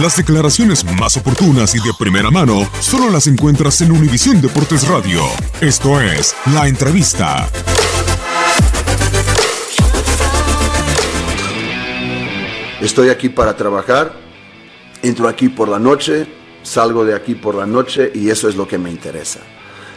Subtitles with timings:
[0.00, 5.22] Las declaraciones más oportunas y de primera mano solo las encuentras en Univisión Deportes Radio.
[5.60, 7.48] Esto es La Entrevista.
[12.80, 14.18] Estoy aquí para trabajar,
[15.00, 16.26] entro aquí por la noche,
[16.64, 19.38] salgo de aquí por la noche y eso es lo que me interesa.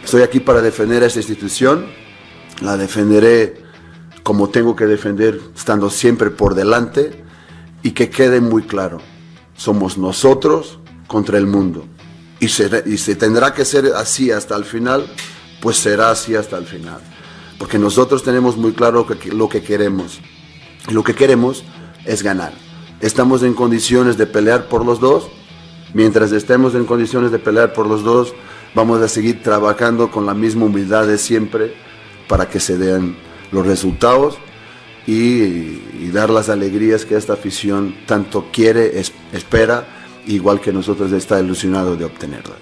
[0.06, 1.88] Estoy aquí para defender a esta institución,
[2.62, 3.64] la defenderé
[4.22, 7.24] como tengo que defender, estando siempre por delante
[7.82, 9.02] y que quede muy claro
[9.58, 11.86] somos nosotros contra el mundo.
[12.40, 15.08] Y se, y se tendrá que ser así hasta el final,
[15.62, 17.02] pues será así hasta el final.
[17.58, 20.20] Porque nosotros tenemos muy claro que, lo que queremos.
[20.88, 21.64] Y lo que queremos
[22.06, 22.54] es ganar.
[23.02, 25.28] Estamos en condiciones de pelear por los dos.
[25.94, 28.34] Mientras estemos en condiciones de pelear por los dos,
[28.76, 31.74] vamos a seguir trabajando con la misma humildad de siempre
[32.28, 33.18] para que se den
[33.52, 34.38] los resultados
[35.08, 39.88] y, y dar las alegrías que esta afición tanto quiere, es- espera,
[40.28, 42.58] igual que nosotros está ilusionado de obtenerlas.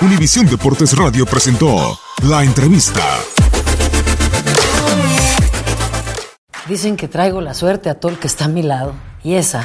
[0.00, 1.98] Univisión Deportes Radio presentó
[2.28, 3.02] La Entrevista.
[6.68, 8.94] Dicen que traigo la suerte a todo el que está a mi lado,
[9.24, 9.64] y esa